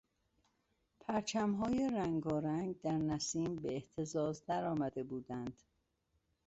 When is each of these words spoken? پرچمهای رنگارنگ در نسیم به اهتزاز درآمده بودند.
پرچمهای 0.99 1.89
رنگارنگ 1.93 2.81
در 2.81 2.97
نسیم 2.97 3.55
به 3.55 3.75
اهتزاز 3.75 4.45
درآمده 4.45 5.03
بودند. 5.03 5.63